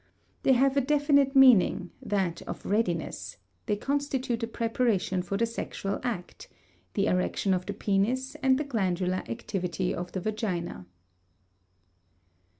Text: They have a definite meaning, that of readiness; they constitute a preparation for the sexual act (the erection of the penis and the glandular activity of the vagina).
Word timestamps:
They 0.41 0.53
have 0.53 0.75
a 0.75 0.81
definite 0.81 1.35
meaning, 1.35 1.91
that 2.01 2.41
of 2.47 2.65
readiness; 2.65 3.37
they 3.67 3.75
constitute 3.75 4.41
a 4.41 4.47
preparation 4.47 5.21
for 5.21 5.37
the 5.37 5.45
sexual 5.45 5.99
act 6.01 6.47
(the 6.95 7.05
erection 7.05 7.53
of 7.53 7.67
the 7.67 7.73
penis 7.73 8.33
and 8.41 8.57
the 8.57 8.63
glandular 8.63 9.21
activity 9.29 9.93
of 9.93 10.11
the 10.13 10.19
vagina). 10.19 10.87